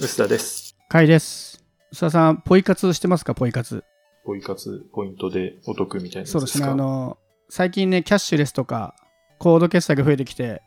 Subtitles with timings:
[0.00, 0.76] 薄田です。
[0.88, 1.64] かいです。
[1.92, 3.34] 須田さん、ポイ活してますか？
[3.34, 3.82] ポイ活。
[4.24, 6.66] ポイ活ポイントでお得みたいなそうですね。
[6.66, 8.94] かあの、最近ね、キャッシュレスとか、
[9.38, 10.62] コード決済が増えてきて、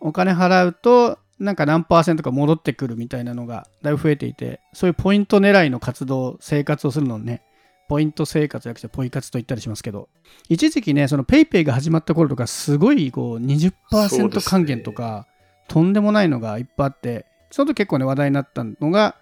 [0.00, 7.42] お金払うと、なんか何パーセントか戻ってくるみたいなのがだいぶ増えていて、そういうポイント狙いの活動、生活をするのをね、
[7.88, 10.08] ポイント生活じゃなくてポイ活と言ったりしますけど、
[10.48, 13.58] 一時期ね、その PayPay が始まった頃とか、すごいこうそうで
[14.10, 15.28] す20%ね還元とか、
[15.68, 19.16] とんでもないのがいっぱいあって、その時結構ね、話題になったのが、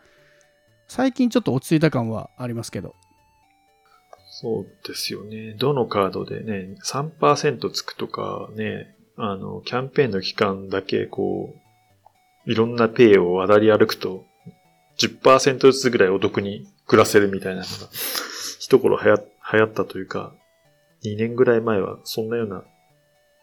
[0.89, 2.95] 最近ちょっと落ち着いた感はありますけど、
[4.39, 5.55] そうですよね。
[5.55, 11.55] どのカードでね、3%つくとかね、あの、キャンペーンの期間だけこ
[12.47, 14.27] う、いろんなペイを渡り歩くと、
[14.99, 17.69] 10%ずつぐらいお得に暮らせるみたいなのが、
[18.61, 19.17] 一頃流行
[19.53, 20.35] 流行ったというか、
[21.05, 22.65] 2年ぐらい前はそんなような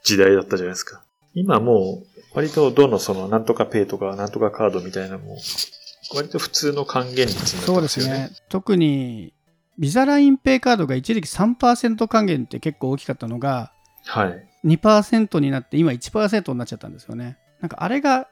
[0.03, 1.03] 時代だったじゃないですか。
[1.33, 5.37] 今もう、割とどのその、なんとかペイとか、なんとかカードみたいなのも、
[6.15, 8.31] 割と普通の還元率になってそうまですすねよね。。
[8.49, 9.33] 特に、
[9.79, 13.71] ビザラインペイカードが一時期3%還元って結構大きかったのが、
[14.05, 14.49] はい。
[14.65, 17.37] 2%になって今1%になっちゃったんですよね。
[17.59, 18.27] なんかあれが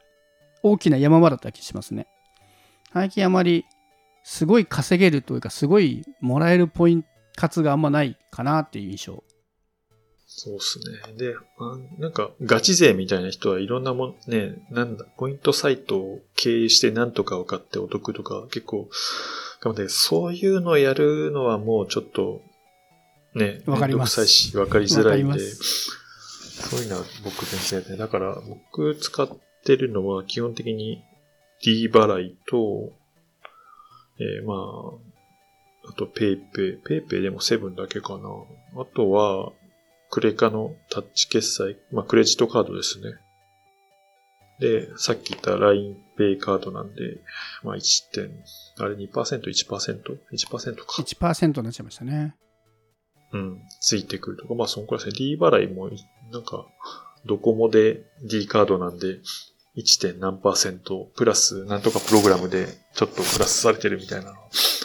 [0.62, 2.06] 大きな山場だった気しますね。
[2.92, 3.64] 最近あまり
[4.22, 9.24] すごい稼げるというかすごいもらえるポイント活があんまないかなっていう印象。
[10.34, 11.14] そうですね。
[11.16, 18.88] で、あなんか、ガチ勢みたいな人はいろんなもん、ね、なんだ、ポイントサイトを経営してなんとかを買ってお得とか、結構、
[19.60, 22.42] 頑張って、そういうのをやるのはもうちょっと、
[23.34, 27.98] ね、わかりまいし、わかりづらいんで、そういうのは僕全然やってない。
[27.98, 29.28] だから、僕使っ
[29.64, 31.02] てるのは基本的に
[31.62, 32.92] D 払いと、
[34.18, 38.28] えーまあ、あと PayPay、PayPay でもセブンだけかな。
[38.80, 39.52] あとは、
[40.12, 43.14] クレカのタッチ決済、まあクレジットカードですね。
[44.60, 47.22] で、さっき言った LINEPay カードなんで、
[47.62, 48.30] まあ1点、
[48.78, 51.02] あれ 2%?1%?1% か。
[51.02, 52.36] 1%になっちゃいましたね。
[53.32, 55.18] うん、ついてくるとか、まあそのくらいですね。
[55.18, 55.88] D 払いも、
[56.30, 56.66] なんか、
[57.24, 59.18] ドコモで D カードなんで、
[59.76, 59.98] 1.
[59.98, 64.36] 点何パーセント、プラス、なんとかプログラムでちょっとプラスされてるみたいなの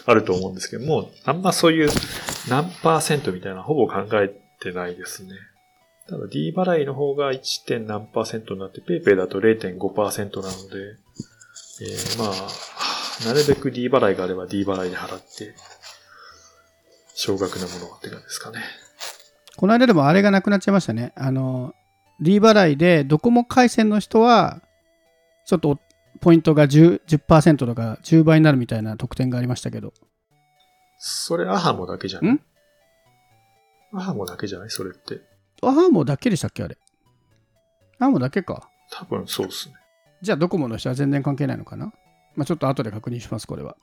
[0.05, 1.89] あると思うんですけども、あんまそういう
[2.47, 5.31] 何パーセントみたいなのほぼ考えてないですね。
[6.09, 7.66] ただ D 払いの方が 1.
[7.68, 10.97] 点何パーセントになって、PayPay だと0.5%なので、
[11.81, 15.53] えーまあ、なるべく D 払いがあれば D 払いで払って、
[17.13, 18.59] 少額なものって感じですかね。
[19.57, 21.13] この間でもあれがなくなっちゃいましたね。
[21.16, 21.73] あの、
[22.22, 24.62] D 払いでドコモ回線の人は、
[25.46, 25.79] ちょっと
[26.22, 29.94] ポイントが 10%, 10%とか10倍になるみたいな特典がありましたけど。
[31.00, 32.41] それアハモだけじゃないん？
[33.93, 34.69] アハモだけじゃない？
[34.69, 35.21] それって。
[35.61, 36.63] アハモだけでしたっけ？
[36.63, 36.77] あれ。
[37.99, 38.69] アハモだけか。
[38.91, 39.75] 多分そうっすね。
[40.21, 41.93] じゃあドコモの人は全然関係ないのかな？
[42.35, 43.77] まあちょっと後で確認します、これは。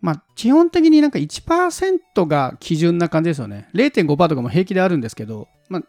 [0.00, 3.68] まあ基本的になんか1%が基準な感じですよね。
[3.74, 5.82] 0.5%とかも平気であるんですけど、まあ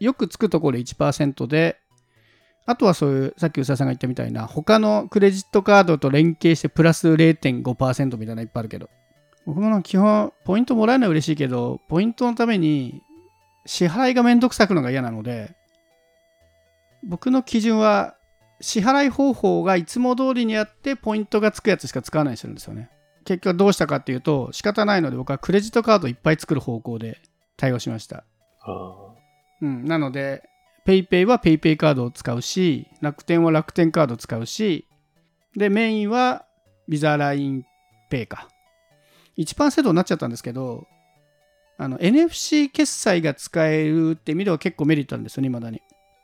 [0.00, 1.78] よくつくところで1%で、
[2.66, 8.88] あとはそういう、さっき宇佐さんが言ったみたいな、他のクレジットカードと連携してプラス0.5%みたいなのいっぱいあるけど、
[9.46, 13.02] 僕も基本、ポイントもらえるのは嬉しいけど、ポイントのために
[13.66, 15.56] 支払いがめんどくさくのが嫌なので、
[17.04, 18.14] 僕の基準は
[18.60, 22.90] 支払い方法がいつも通りにやってポイントがつくやつしか使わないようにしてるんですよね。
[23.24, 27.20] 結局どうしたかっていうと仕方ないので僕はクレジットカードいっぱい作る方向で
[27.56, 28.24] 対応しました。
[28.60, 29.14] あ
[29.60, 30.42] うん、なので
[30.86, 34.86] PayPay は PayPay カードを使うし楽天は楽天カードを使うし
[35.56, 36.44] でメインは
[36.88, 37.64] ビザライン
[38.10, 38.48] ペイか。
[39.38, 40.86] 1%になっちゃったんですけど
[41.78, 45.82] あの NFC 決済が使えるって意味では結構メリットあるんですよね、未だに。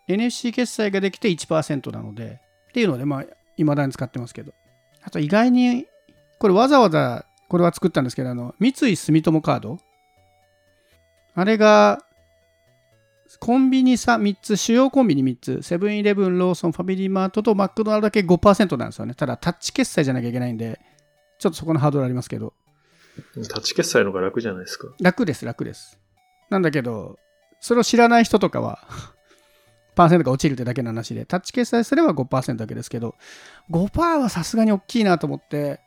[0.09, 3.25] NFC 決済ができて1%なので、っていうので、まあ、
[3.57, 4.53] 未だに使ってますけど。
[5.03, 5.87] あと意外に、
[6.39, 9.79] これわざわざ、これは作ったんですけど、あの、三井住友カード
[11.35, 12.05] あれが、
[13.41, 19.15] コンビニさ3つ、主要コンビニ3つ、セブンイレブン、ローソン、ファミリーマートとマクドナルドだけ5%なんですよね。
[19.15, 20.81] ただ、タッチ決済じゃなきゃいけないんで、
[21.39, 22.55] ちょっとそこのハードルありますけど、
[23.49, 24.89] タッチ決済の方が楽じゃないですか。
[25.01, 25.99] 楽です、楽です。
[26.51, 27.19] なんだけど、
[27.61, 28.81] それを知らない人とかは、
[29.95, 33.17] パーセントが落ちるってだけの話で、タッチ決済すれば5%だけですけど、
[33.71, 35.81] 5%はさすがに大きいなと思って、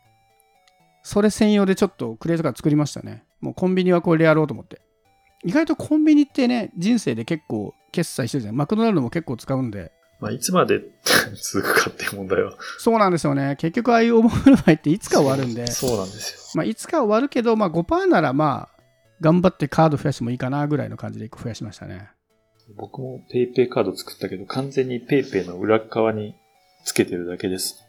[1.03, 3.23] それ専用でちょっとクレジットカー作りましたね。
[3.39, 4.81] もうコンビニはこれでやろうと思って。
[5.43, 8.55] 意外とコンビニってね、人生で結構決済してるじゃん。
[8.55, 9.91] マクドナルドも結構使うんで。
[10.21, 10.81] まあ、いつまで
[11.51, 12.55] 続くかっていう問題は。
[12.77, 13.55] そうなんですよね。
[13.57, 15.67] 結局ああいう思いの場合っていつか終わるんで。
[15.67, 18.81] そうなんですまあ、いつか終わるけど、まあ、5%ならまあ、
[19.19, 22.09] 頑張ってカード増やしてもいいかなぐらいの感じで増やしましたね。
[22.71, 22.75] よ。
[22.77, 26.35] 僕も PayPay カード作ったけど、完全に PayPay の裏側に
[26.85, 27.83] つけてるだけです。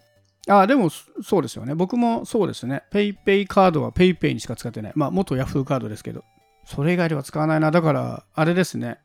[0.48, 1.74] あでもそそうですよね。
[1.74, 2.82] 僕もそうですね。
[2.92, 4.92] PayPay カードは PayPay にしか使ってない。
[4.94, 6.24] まあ、元 Yahoo カードですけど。
[6.64, 7.70] それ以外では使わないな。
[7.70, 8.98] だから、あれですね。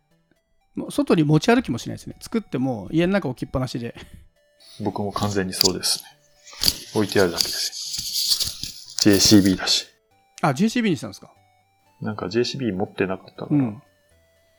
[0.77, 2.15] もう外に持ち歩きもしないですね。
[2.21, 3.95] 作っても家の中置きっぱなしで。
[4.79, 6.09] 僕も完全にそうですね。
[6.95, 8.97] 置いてあるだけです。
[9.01, 9.88] JCB だし。
[10.41, 11.31] あ、JCB にしたんですか？
[12.01, 13.81] なんか JCB 持ってなかったから、うん。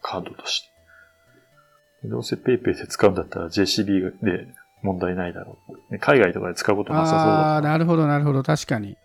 [0.03, 2.09] カードとして。
[2.09, 4.49] どうせ PayPay で使うんだったら JCB で
[4.83, 5.93] 問題ないだろう。
[5.93, 7.73] ね海外とかで使うことなさそうああー、だから。
[7.75, 8.43] なるほど、なるほど。
[8.43, 8.97] 確かに。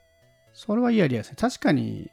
[0.54, 1.38] それはいいアイデアですね。
[1.40, 2.10] 確かに、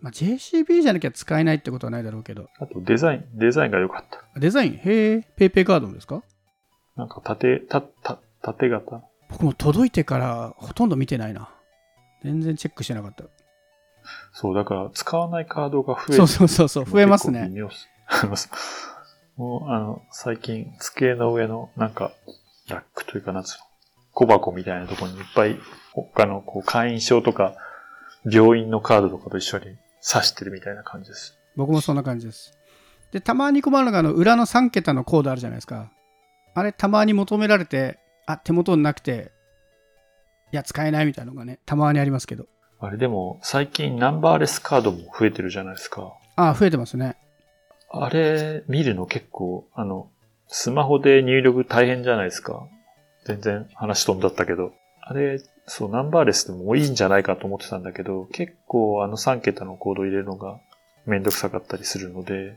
[0.00, 2.48] まあ、JCB じゃなきゃ使えないってことはないだろうけど。
[2.60, 4.24] あとデザイン、デザインが良かった。
[4.38, 4.80] デザイン、へ
[5.12, 6.22] え、PayPay カードですか？
[6.96, 11.50] なんか縦、た、た、縦型僕も届いてからほとんど見てないな。
[12.22, 13.24] 全然チェックしてなかった。
[14.32, 17.50] そう、だから使わないカードが増えそうそうそうそう、増えますね。
[19.36, 22.12] もう、あの、最近、机の上の、なんか、
[22.68, 23.64] ラックというか、なんつうの、
[24.12, 25.60] 小箱みたいなところにいっぱい、
[25.92, 27.54] 他の、こう、会員証とか、
[28.24, 29.76] 病院のカードとかと一緒に
[30.08, 31.38] 挿してるみたいな感じです。
[31.54, 32.56] 僕もそんな感じです。
[33.12, 35.92] で、たまに困るのが、あの、裏の3桁のコードあるじゃないですか。
[36.54, 39.32] あれ、たまに求められて、あ、手元になくて、
[40.52, 42.46] いや、使えないみたいなのがね、たまにありますけど。
[42.80, 46.14] あれでも、最近ナンバーレスカードも増えてるじゃないですか。
[46.36, 47.16] あ、増えてますね。
[47.90, 50.10] あれ、見るの結構、あの、
[50.46, 52.66] スマホで入力大変じゃないですか。
[53.24, 54.72] 全然話飛んだったけど。
[55.02, 60.58] あれ、そう、ナンバーレスでもいいんじゃないかと思ってたんだけど、結構あの3桁のコードを入れるのが
[61.06, 62.56] めんどくさかったりするので、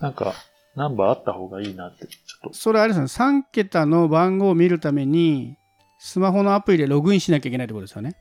[0.00, 0.34] なんか、
[0.76, 5.56] ナンバーあった方がいいなって、ちょっと、それあれですね、3桁の番号を見るために、
[5.98, 8.16] スマホのアプリでログインしなきゃいけないってことですよね。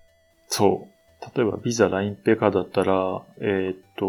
[0.48, 1.38] そう。
[1.38, 4.06] 例えば、 Visa、LINE Pay カードだったら、えーっと、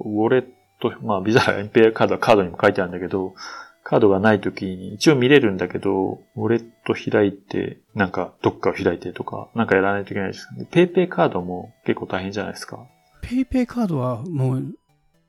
[0.00, 0.44] ウォレッ
[0.80, 3.34] ト、まあ、 Visa、LINE Pay カードはカードにも書いてあるんだけど、
[3.82, 10.48] カードがないときに一応見れるんだけど、ウォレット開いて、なんか、どっかを開いてとか、なんかやらないといけないです。
[10.56, 12.86] で PayPay カードも結構大変じゃないですか。
[13.22, 14.74] PayPay カードはもう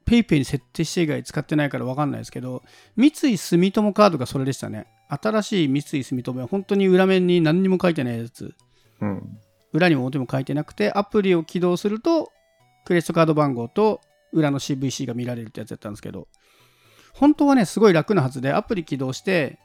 [0.05, 2.63] PayPay に設定して以外使ってないから分かんないですけど、
[2.95, 4.87] 三井住友カードがそれでしたね。
[5.07, 8.53] 新しい三井住友は本当に裏面に何にも書いてないやつ。
[9.01, 9.39] うん。
[9.73, 12.31] 裏にも表も書いてなくて、アプリを起動すると、
[12.85, 14.01] クレジットカード番号と
[14.33, 16.27] 裏の CVC が見られるってやつだったんですけど、
[17.13, 19.59] 本当はね、すごい楽なはずで、アプリ起動して、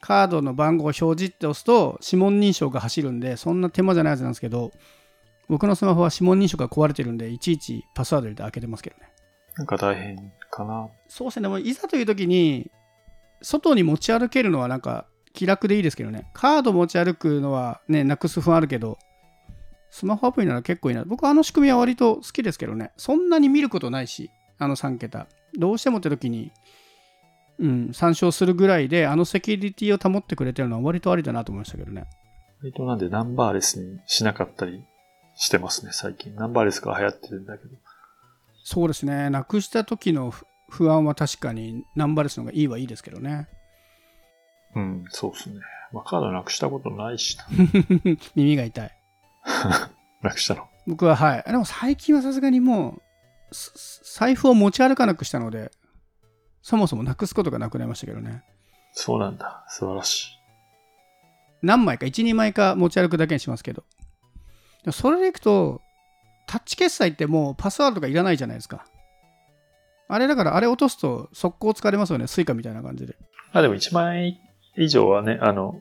[0.00, 4.72] カードの番号を表示って押すと、指紋認証が走るんで、そんな手間じゃないはずなんですけど、
[5.48, 9.08] 僕のスマホは指紋認証が壊れてるんで、いちいちパスワード入れて開けてますけどね。
[9.56, 10.88] なんか大変かな。
[11.08, 12.70] そうですね、でもいざという時に、
[13.40, 16.30] 外に持ち歩けるのはなんか気楽でいいですけどね。
[16.32, 18.98] カード持ち歩くのはね、なくす不安あるけど、
[19.90, 21.04] スマホアプリなら結構いいな。
[21.04, 22.92] 僕はあの仕組みは割と好きですけどね。
[22.96, 25.28] そんなに見ることないし、あの3桁。
[25.58, 26.52] どうしてもって時に、
[27.58, 32.06] うん、参照するぐらいで、あのセキュリティを保ってくれてるのは割とありだなと思いましたけどね。
[32.60, 34.82] 割となんでナンバーレスにしなかったり
[35.36, 36.34] してますね、最近。
[36.34, 37.76] ナンバーレスが流行ってるんだけど。
[38.64, 39.30] そうですね。
[39.30, 43.48] なくした時の不不安は確かにナンバーレスの方がいいはいいですけどね。
[44.74, 45.60] うん、そうですね。
[45.92, 47.46] まあ、カードなくしたことないしな。
[48.34, 48.90] 耳が痛い。
[50.22, 50.66] なくしたの。
[50.86, 51.44] 僕ははい。
[51.46, 53.03] でも最近はさすがにもう、す
[53.54, 55.70] 財布を持ち歩かなくしたので、
[56.62, 58.42] そもそもなくすことがなくなりましたけどね。
[58.92, 59.64] そうなんだ。
[59.68, 60.38] 素晴らしい。
[61.62, 63.84] 何枚か、1、2枚か持ち歩くだけにしますけど。
[64.92, 65.80] それでいくと、
[66.46, 68.86] タッチ決済ってもうパスワードがいらないじゃないですか。
[70.08, 72.26] あれだから、あれ落とすと速攻使われますよね。
[72.26, 73.16] スイカみたいな感じで。
[73.52, 74.38] あ、でも1万円
[74.76, 75.80] 以上はね、あの、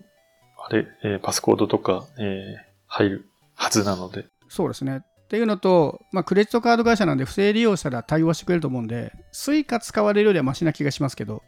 [0.58, 4.28] あれ、えーパスコードとか、えー入るはずなので。
[4.50, 5.02] そうですね。
[5.34, 11.42] っていうのと、まあ、クレジットカード会社なんで不正利用したら対応してくれると思うんで、スイカ使われるよりはマシな気がしますけど、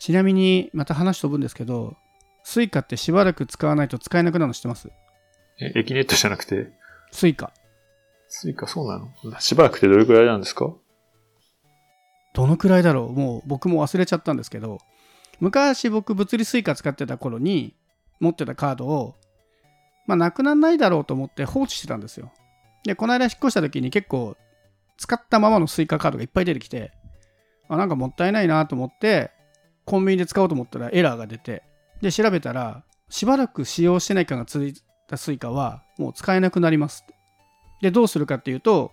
[0.00, 1.96] ちなみにまた話飛ぶんですけど、
[2.42, 4.90] スイカってしばらく使わないと使えなくなるの知ってます？
[5.60, 6.72] え、エキネットじゃなくて、
[7.12, 7.52] スイカ。
[8.26, 9.12] スイカそうなの？
[9.38, 10.74] しばらくてどれくらいなんですか？
[12.34, 13.12] どのくらいだろう？
[13.12, 14.78] もう僕も忘れちゃったんですけど、
[15.38, 17.76] 昔僕物理スイカ使ってた頃に
[18.18, 19.14] 持ってたカードを、
[20.08, 22.32] まあなくならないだろうと思って放置してたんですよ。
[22.84, 24.36] で、この間引っ越した時に結構
[24.96, 26.92] 使ったままのスイカカードがいっぱい出てきて、
[27.68, 29.30] あ、なんかもったいないなと思って、
[29.84, 31.62] コンビニで使おうと思ったらエラーが出て、
[32.00, 34.74] で、調べたら、しばらく使用してない期間が続い
[35.08, 37.14] たスイカはもう使えなくなりますって。
[37.82, 38.92] で、どうするかっていうと、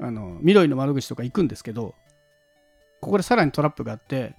[0.00, 1.94] あの、みどりの窓口とか行くんですけど、
[3.00, 4.34] ここでさらにトラップがあって、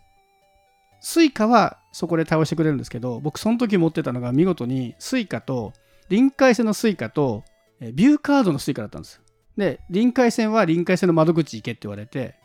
[0.99, 5.73] スイカはそこで対応してくれるんですけど、僕その時持ってたのが見事にスイカと、
[6.09, 7.43] りんかい線のスイカと、
[7.83, 9.21] えビューカードのスイカだったんです。
[9.57, 12.35] で、りんかい線はりんかい線の窓口行けって言われて、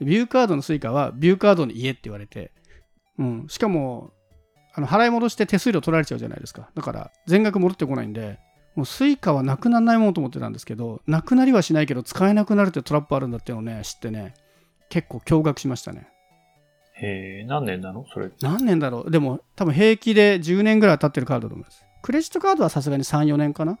[0.00, 2.50] ビューカードのスイカはビューカードの家って言われて、
[3.18, 4.12] うん、しかも、
[4.74, 6.70] あの払い戻して手数料取られちゃうじゃないですか。
[6.74, 8.38] だから全額戻ってこないんで、
[8.74, 14.34] もうスイカはなくならないものと思ってたんですけど、なくなりはしないけど使えなくなるってトラップあるんだっていうのをね、知ってね、
[14.88, 16.08] 結構驚愕しましたね。
[16.94, 18.30] へえ、何年なのそれ。
[18.40, 19.10] 何年だろう？
[19.10, 21.84] でも多分平気で10年ぐらい経ってるカードだと思います。
[22.00, 23.78] クレジットカードはさすがに3、4年かな？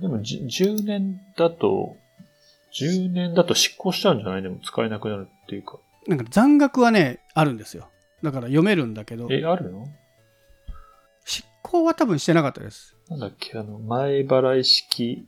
[0.00, 1.96] でもじ10年だと、
[2.72, 4.42] 10年だと執行しちゃうんじゃない？
[4.42, 5.78] でも使えなくなるっていうか。
[6.06, 7.88] なんか残額はね、あるんですよ。
[8.22, 9.86] だから読めるんだけど、え、あるの？
[11.24, 12.94] 執行は多分してなかったです。
[13.08, 13.58] なんだっけ？
[13.58, 15.26] あの、前払い式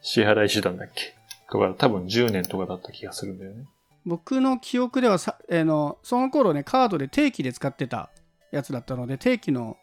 [0.00, 1.14] 支払い手段だっけ？
[1.50, 3.64] とか、多分10年とかだった気がするんだよね。
[4.04, 8.10] 僕の記憶ではさ、えーのその頃ねカードで定期で使ってた
[8.50, 9.76] やつだったので定期の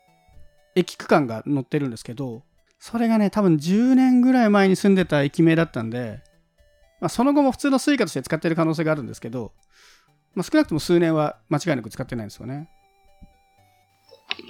[0.75, 2.43] 駅区間が載ってるんですけど
[2.79, 6.21] それがね多分10年ぐらい前に住んでた駅名だったんで、
[7.01, 9.51] まあ、その後も普通のスイカとして使ってる可能性があるんですけど、
[10.33, 12.69] まあ、少なくとも数年は間違いなく使ってないんですよね。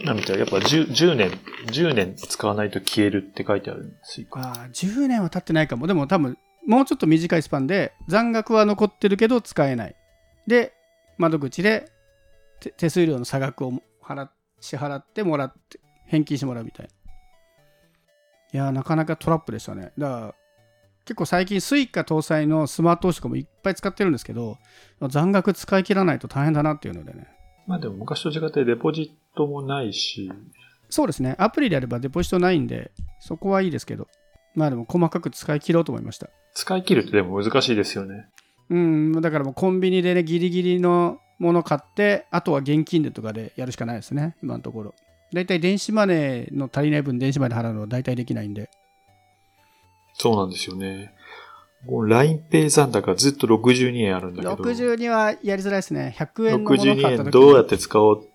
[0.05, 1.31] なみたいやっぱ 10, 10年、
[1.67, 4.27] 10年使わないと消えるって書いてあるんですよ。
[4.33, 5.88] あー10年は経ってないかも。
[5.88, 9.95] でも多分もうちょっと短いスパンで残額は残ってるけど使えない。
[10.45, 10.74] で
[11.17, 11.91] 窓口で
[12.59, 14.31] 手手数料の差額を払っ
[14.62, 16.91] 支払ってもらって返金してもらうみたいな
[18.53, 19.91] いやーなかなかトラップでしたね。
[19.97, 20.35] だから
[21.05, 24.57] 結構最近スイカ搭載のスマートウォッチとかもいっぱい使ってるんですけど
[25.07, 27.27] 残額使い切らないと大変だなっていうのでね。
[27.67, 30.31] まあでも昔と違ってデポジットもないし、
[30.89, 31.35] そうですね。
[31.37, 34.07] アプリであればデポジットないんでそこはいいですけど。
[34.55, 36.27] まあでも細かく使い切ろうと思いました。
[36.55, 38.27] 使い切るってでも難しいですよね。
[38.69, 44.95] うん、だからもうコンビニでね、ギリギリのもの買って、あとは現金でとかでやるしかないですね、今のところ。
[45.33, 48.69] だいたい電子マネーの足りない分、電子マネーで払うのは大体できないんで。
[50.13, 51.13] そうなんですよね。
[51.86, 54.55] もう LINEPay 残高ずっと62円あるんだけど。
[54.55, 56.15] 62はやりづらいですね。
[56.17, 58.27] 100円のもの買62った時円どうやって使おうと。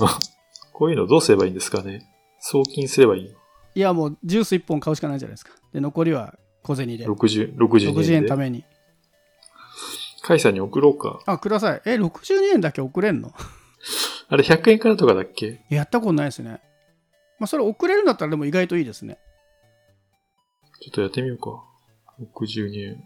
[0.72, 2.06] こういうのどうすればいいんですかね。
[2.40, 3.30] 送金すればいいの
[3.76, 5.52] いや、もうジュース1本買うしかないじゃないですか。
[5.72, 7.06] で、残りは小銭で。
[7.06, 8.00] ?60、62円で。
[8.02, 8.64] 60円ために。
[10.22, 11.20] カイさんに送ろうか。
[11.26, 11.82] あ、ください。
[11.84, 13.32] え、62円だけ送れんの？
[14.28, 15.60] あれ100円からとかだっけ？
[15.68, 16.60] やったことないですね。
[17.38, 19.18] まあ、それ送れるんだったらでも意外といいですね。
[20.80, 21.62] ちょっとやってみようか。
[22.36, 23.04] 62円。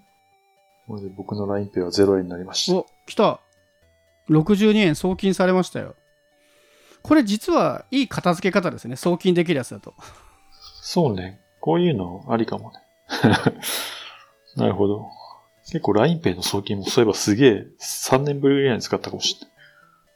[0.87, 2.76] これで僕の LINEPay は0円になりました。
[2.78, 3.40] お、来た。
[4.30, 5.94] 62円送金されましたよ。
[7.02, 8.96] これ実はいい片付け方ですね。
[8.96, 9.94] 送金できるやつだと。
[10.82, 11.40] そうね。
[11.60, 12.78] こういうのありかもね。
[14.56, 15.06] なるほど。
[15.66, 19.57] 結構 LINEPay の送金もそういえばすげえ3年ぶりぐらいに使ったかもしれない。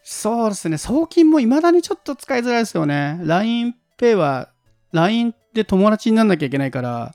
[0.02, 0.78] そうですね。
[0.78, 3.18] 送金も未だにちょっと使いづらいですよね。
[3.22, 4.48] LINEPay は
[4.92, 7.14] LINE で友達にならなきゃいけないから、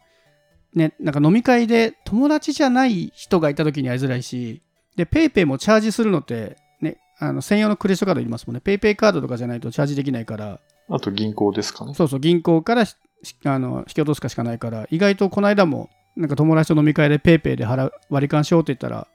[0.73, 4.61] ね、なんか飲み会で友達じゃない人がいた時にやりづらいし、
[4.95, 8.61] で、PayPay もチャージするのって、ね、あの専用のクレジットカードいりますもんね。
[8.63, 11.93] PayPay カードとかじゃないとチャージできないから、あと銀行ですかね。
[11.93, 12.95] そうそう、銀行からし
[13.43, 19.07] あの引き落とすかしかないから、意外とこの間も、なんか友達と飲み会で PayPay で払う割り勘しようって言ったら、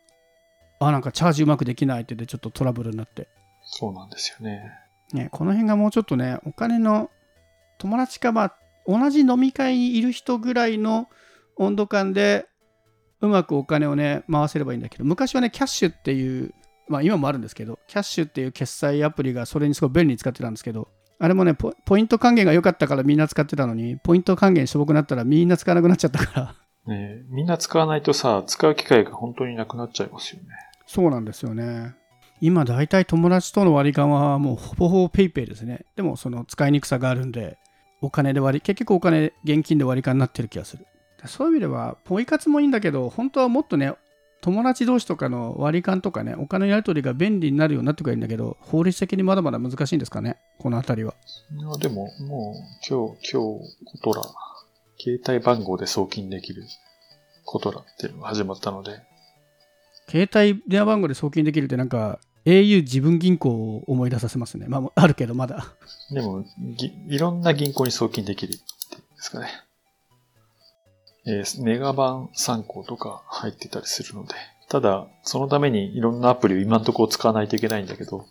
[0.81, 3.29] あ、なんかチャージうまくできないって言ってちょっとトラブルになって。
[3.73, 4.71] そうなんですよね。
[5.13, 7.11] ね、この辺がもうちょっとね、お金の
[7.79, 11.09] 友達か、まあ、同じ飲み会にいる人ぐらいの
[11.57, 12.47] 温度感で、
[13.21, 16.53] うまくお金をね、回せればいいんだけど、昔はね、キャッシュっていう、
[16.89, 20.89] まあ今もあるんですけど、キャッシュっていう決済アプリがそれにすごい便利に使ってたんですけど、
[21.19, 26.41] あれもねポ、ポイント還元が良かったからみんな使ってたのに、ポイント還元しょぼくなったらみんな使わなくなっちゃったか
[26.87, 30.49] ら、ねえみんな使わないとさ、使う機会が本当になくなっちゃいますよね。
[30.87, 31.95] そうなんですよね。
[32.43, 35.87] 今大体友達との割り勘はもうほぼほぼ PayPay ですね。
[35.95, 37.57] でもその使いにくさがあるんで、
[38.01, 40.85] お金で割り、結局お金、現金で割り勘になってる気がする。
[41.27, 43.95] そういう意味では、ポイ活もいいんだけど、本当はもっとね、
[44.41, 51.15] 友達同士とかの割り勘とかね、お金のやり取りが便利になるようになってくれるんだけど、法律的にまだまだ難しいんですかね、このあたりは。
[51.57, 54.23] いやでも、もう、今日、今日、コトラ、
[54.99, 56.65] 携帯番号で送金できる
[57.45, 59.01] コトラっていうのが始まったので、
[60.09, 64.67] 携帯電話番号で送金できるってなんか、au 自分銀行を思い出させますね。
[64.69, 65.75] まあ、あるけどまだ。
[66.11, 69.49] でも、ぎいろんな銀行に送金できるっていうんですかね。
[71.25, 74.35] えーメガバン参考とか入ってたりするので、
[74.69, 78.27] ただ、そのためにいろんなアプリを今のところ使わないといけないんだけど、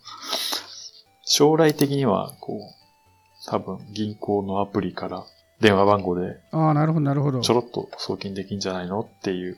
[1.24, 5.24] 将来的には、こう、多分銀行のアプリから
[5.60, 7.50] 電話番号でああ、なるほど、なるほどち。
[7.50, 9.56] ょろっと送金できんじゃないのっていう、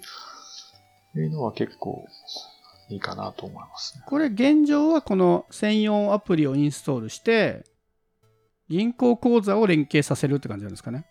[1.17, 2.07] いうのは結構
[2.88, 4.05] いいかなと思いますね。
[4.07, 7.64] これ現状はこの専用アプリをインストールして
[8.69, 11.07] 銀行口座を連携させるって感じなんですかね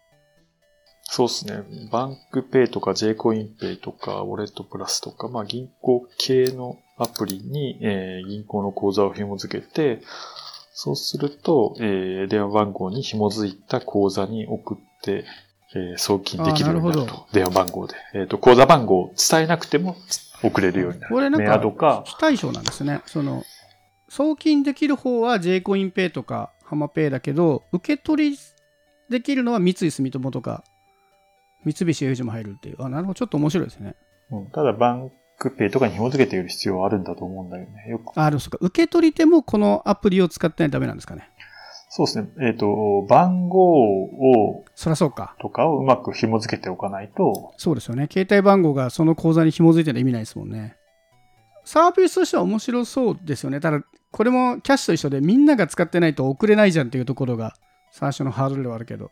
[1.03, 1.63] そうですね。
[1.91, 10.01] バンクペイとか J コインペイとかウォレットプラスとか、まあ銀行系のアプリに、えー銀行の口座を紐付けて、
[10.73, 15.25] そうすると、えー電話番号に紐づいた口座に送って、
[15.75, 17.27] えー送金できるようになると。
[17.33, 17.95] 電話番号で。
[18.13, 19.95] えっ、と、口座番号を伝えなくても
[20.43, 21.13] 送れるようになる。
[21.13, 23.01] これなんか非対称なんですね。
[23.05, 23.43] その
[24.09, 28.37] 送金できる方は J コインペイとかハマペイだけど、受け取り
[29.09, 30.63] できるのは三井住友とか
[31.65, 32.83] 三菱 UFJ も入るっていう。
[32.83, 33.15] あ、なるほど。
[33.15, 33.95] ちょっと面白いですね。
[34.31, 37.89] うんただバンクペイとかに紐づけている必要はあるんだと思うんだよね。
[37.89, 38.17] よく。
[38.17, 38.57] あ、そうか。
[38.61, 41.29] 受け取り手もこのアプリを使ってないとダメなんですかね。
[41.95, 42.27] そうですね。
[42.41, 43.59] えっ、と、番号
[44.01, 45.35] を、そりゃそうか。
[45.39, 48.09] とかをうまく紐づけておかないと、そうですよね。
[48.11, 50.75] 携帯番号がその口座に紐づいてるの意味ないですもんね。
[51.65, 53.59] サービスとしては面白そうですよね。
[53.59, 57.53] ただ、これもキャッシュと一緒でみんなが使ってないと送れないじゃんっていうところが
[57.91, 59.11] 最初のハードルではあるけど。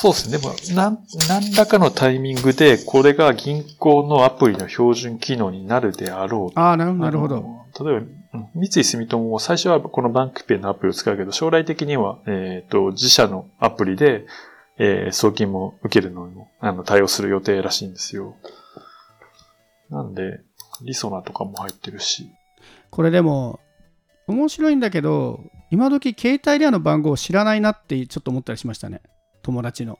[0.00, 0.38] そうですね。
[0.38, 6.58] でも、なん、何らかのタイミングで、これが銀行のアプリの標準機能になるであろう。
[6.58, 7.66] ああ、なるほど。
[7.78, 8.16] 例えば、うん
[8.54, 14.24] 三井住友も最初はこのバンクペイのアプリを使うけど、将来的には、えっ、と、自社のアプリで、
[14.78, 18.36] えー送金も受けるのにも、あの、対応する予定らしいんですよ。
[19.90, 20.40] なんで、
[20.82, 22.30] リソナとかも入ってるし。
[22.88, 23.60] これでも、
[24.28, 25.40] 面白いんだけど、
[25.70, 29.02] 今時携帯電話の番号を知らないなってちょっと思ったりしましたね。
[29.42, 29.98] 友達の。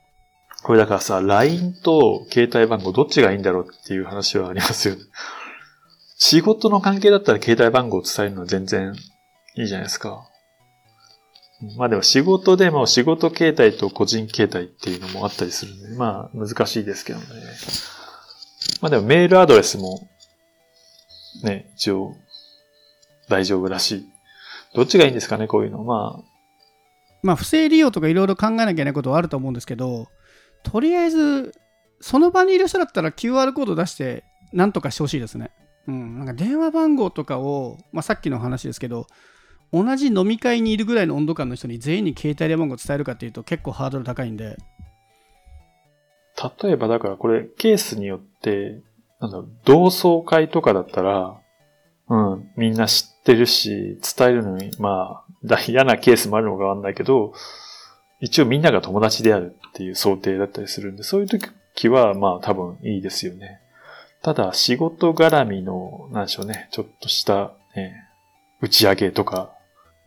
[0.63, 5.01] これだからさ、LINE と携帯番号どっちがいいんだろうっていう話はありますよね。
[6.17, 8.93] 仕事の関係だったら携帯番号を伝えるのは全然
[9.55, 10.27] いいじゃないですか。
[11.77, 17.25] まあでも仕事でも仕事携帯と個人携帯っていうのもあったりするんで、まあ難しいですけどね。
[18.81, 20.07] まあでもメールアドレスも
[21.43, 22.15] ね、一応
[23.29, 24.09] 大丈夫らしい。
[24.73, 25.83] どっちがいいんですかね、こういうの。
[25.83, 26.30] まあ、
[27.23, 30.07] まあ、不正利用とかいろいろ考えなきゃいけないことはあると思うんですけど、
[30.63, 31.53] とりあえず、
[31.99, 34.23] その場にいる人だったら QR コード出して、
[34.53, 35.51] なんとかしてほしいですね。
[35.87, 39.07] うん、なんか電話番号とかを、まあ、さっきの話ですけど、
[39.73, 44.57] 同じ飲み会にいるぐらいの温度感の人に全員に携帯電話番号伝えるかっていうと結構ハードル高いんで、
[46.63, 48.81] 例えばだからこれケースによって、
[49.19, 51.39] なんだろ、同窓会とかだったら、
[52.09, 57.33] うん、みんな知ってるし、伝えるのに、まあ、だ 嫌なケースもあるのかわかんないけど、
[58.19, 63.61] 一応みんなが友達であるっていう想定だったりするんで、そういう時は、まあ多分いいですよね。
[64.21, 68.07] ただ、仕事絡みの、なんでしょうね、ちょっとした、ね、
[68.59, 69.51] 打ち上げとか、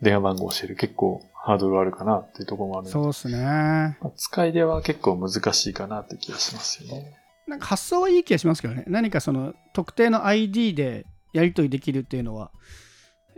[0.01, 3.97] 電話番号を教える結構ハードルあるかなっていうところもあるんでそうですね。
[4.01, 7.13] まあ使い出は結構難しいかなって気がしますよね。
[7.47, 8.83] なんか発想はいい気がしますけどね。
[8.87, 12.51] 何かその特定の ID でやり取りできるっていうのは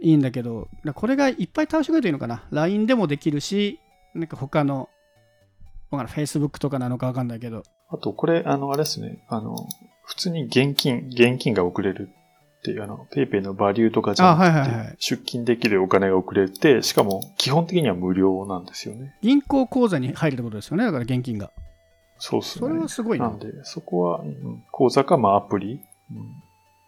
[0.02, 2.44] いいんだけど、だこれがいっぱい倒してくれるといいのかな。
[2.52, 3.80] LINE でもできるし、
[4.14, 4.90] なんか他の、
[5.90, 9.24] わかんない Facebook とかなのかわかんないけど、あと、これ、あの、あれですね。
[9.30, 9.56] あの、
[10.04, 12.10] 普通に現金、現金が送れる
[12.60, 19.16] っていう、あの、ペイペイのバリューとかじゃなくて、あはいはいはい出金できるお金が送れて、しかも基本的には無料なんですよね。
[19.22, 20.84] 銀行口座に入るってことですよね。
[20.84, 21.52] だから現金が。
[22.20, 22.68] そうっすね。
[22.68, 23.40] それはすごいななん。
[23.40, 25.80] で、そこは、うん口座か、まあ、アプリ、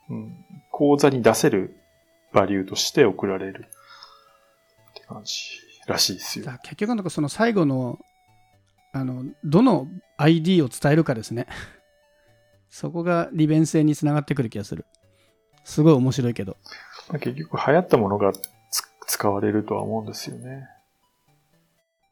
[0.09, 1.78] うんうん、口座に出せる
[2.31, 3.65] バリューとして送られる
[4.91, 5.33] って感じ
[5.87, 7.99] らしいですよ結局なんかその最後の、
[8.93, 9.87] あの、どの
[10.17, 11.47] ID を伝えるかですね。
[12.69, 14.85] そこが利便性につながってくる気がする。
[15.63, 16.57] すごい面白いけど。
[17.09, 20.67] まあ、結局流行ったものがつ使われるとは思うんですよね。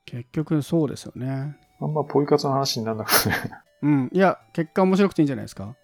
[0.05, 1.57] 結局そうですよね。
[1.79, 3.35] あんまポイ活の話にならなくてね。
[3.83, 4.09] うん。
[4.11, 5.75] いや、結果面白くていいんじゃないですか。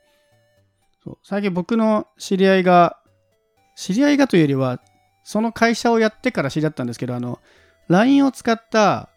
[1.04, 2.98] そう最近僕の知り合いが、
[3.76, 4.82] 知り合いがというよりは、
[5.24, 7.40] その会社をやってから知り合ったんですけど、あの、
[7.88, 9.10] LINE を使った、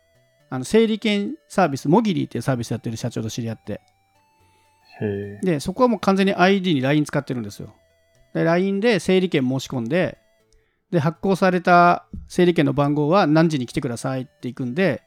[0.48, 3.80] あの、整理券サービス、モギリーっていうサービスやってる社長と知り合って。
[5.42, 7.74] で、そこはもう完全に ID に LINE 使ってるんですよ。
[8.34, 10.18] で、LINE で整理券申し込んで、
[10.90, 15.02] で、発行された整理券の番号は何時に来てくださいって行くんで、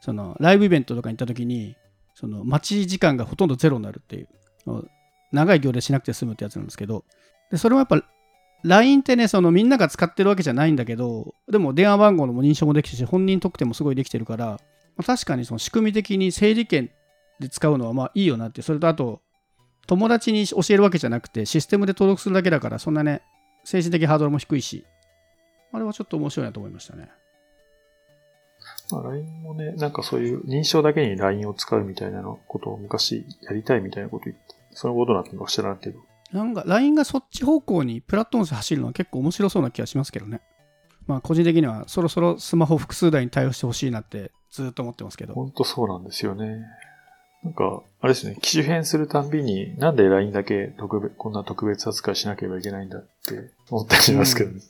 [0.00, 1.76] その、ライブイベントとかに行った時に、
[2.14, 4.28] その、待ち時間がほとんどゼロになるっていう、
[5.32, 7.04] 長い行列しなくて済むってやつなんですけど、
[7.50, 8.02] で、それもやっぱ、
[8.62, 14.58] LINE ってね、そのみんなが使ってるわけじゃないんだけど、でも電話番号のも認証もできてるし、本人特典もすごいできてるから、ま
[14.98, 16.90] あ確かにその仕組み的に整理券
[17.38, 19.22] で使うのはまあいいよなって、それとあと、
[19.86, 23.22] 友達に教えるわけじゃなくて、システムで登録するだけだから、そんなね、
[23.64, 24.84] 精神的ハードルも低いし、
[25.72, 27.08] あれはちょっと面白いなと思いましたね。
[28.92, 34.42] まあ、LINE もね、なんかそういう認証だけに LINE を使うみたいなことを昔やりたいみたいなこと言って、
[34.72, 36.00] そのことなってるのか知らんけど。
[36.32, 40.40] なんか LINE がそっち方向にプラットフォームで走るのは結構面白そうな気がしますけどね。
[41.06, 45.34] まあ個人的にはそろそろスマホ複数台に対応してほしいなってずっと思ってますけど。
[45.34, 46.60] ほんとそうなんですよね。
[47.42, 54.60] なんか、あれですね、機種変するたんびに、なんで LINE だけ特別、こんな特別扱いしなければいけないんだって思ったりしますけどね。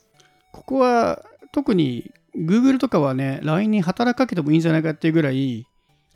[0.53, 5.67] ここは特に Google とかはね、LINE に働きかけてもいいんじゃないかっていうぐらい、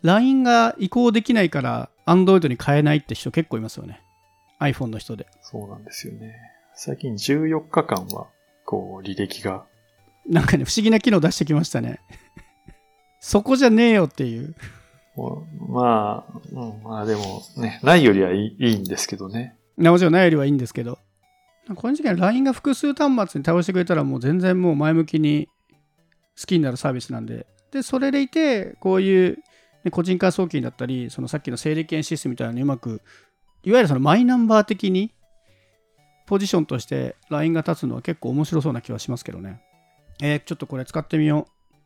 [0.03, 4.04] LINE が移行できないから Android に変えないって人結構いますよね。
[4.61, 5.27] iPhone の人で。
[5.43, 6.35] そうなんですよね。
[6.75, 8.29] 最近14日間は、
[8.65, 9.65] こう、履歴が、
[10.27, 12.01] なんかね、不思議な機能出してきましたね。
[13.21, 14.55] そこじゃねえよっていう。
[15.69, 19.57] まあ、うん、まあでもね、ないよりはいいんですけどね。
[19.77, 20.99] なもちろんないよりはいいんですけど。
[21.75, 25.49] この時期は LINE が複数端末に倒してくれたらもう全然もう前向きに
[26.39, 27.47] 好きになるサービスなんで。
[27.71, 29.39] で、それでいて、こういう、
[29.85, 33.01] ね、個人間送金だったり、そのさっきの整理券システムみたいなのにうまく、
[33.65, 35.13] いわゆるそのマイナンバー的に
[36.27, 39.61] ポジションとして LINE が立つのは結構面白そうな気はしますけどね。
[40.23, 41.81] えーちょっとこれ使ってみよう。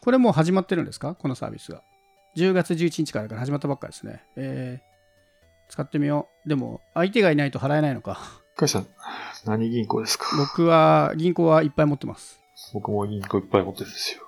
[0.00, 1.14] これもう始まってるんですか？
[1.14, 1.82] このサービスが。
[2.36, 4.22] 10月11日からだから始まったばっかですね。
[4.36, 4.88] えー
[5.70, 6.48] 使ってみよう。
[6.48, 8.18] でも、相手がいないと払えないのか。
[8.56, 8.86] かいさん、
[9.44, 10.24] 何銀行ですか？
[10.38, 12.40] 僕は銀行はいっぱい持ってます。
[12.72, 14.22] 僕も銀行いっぱい持ってるんですよ。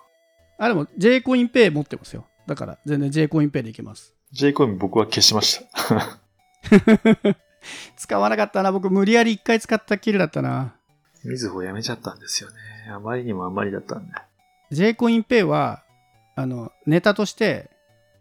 [0.58, 2.26] あ、でも J コインペイ持ってますよ。
[2.46, 4.14] だから全然 J コインペイでいけます。
[4.32, 6.18] J コイン僕は消しました。
[7.96, 8.72] 使わなかったな。
[8.72, 10.74] 僕無理やり1回使ったきりだったな。
[11.24, 12.56] みずほやめちゃったんですよね。
[12.90, 14.12] あまりにもあまりだったんで。
[14.70, 15.82] J コインペイは、
[16.36, 17.70] あの、ネタとして、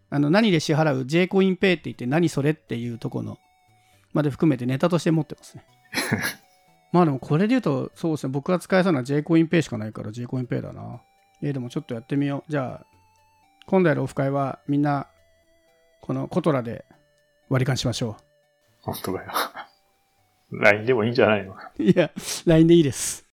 [0.09, 3.37] あの、何で支払う？J コインペイって言って何それっていうとこの、
[4.13, 5.65] まで含めてネタとして持ってますね。
[6.91, 8.33] まあでもこれで言うと、そうですね。
[8.33, 11.01] 僕が使えそうな J コインペイしかないから J コインペイだな。
[11.41, 12.51] えーでもちょっとやってみよう。
[12.51, 12.85] じゃあ、
[13.67, 15.07] 今度やるオフ会はみんな、
[16.01, 16.85] このコトラで
[17.49, 18.17] 割り勘しましょ
[18.91, 19.31] 本当だよ。
[20.51, 21.55] LINE でもいいんじゃないの？
[21.77, 22.11] いや、
[22.45, 23.28] LINE でいいです。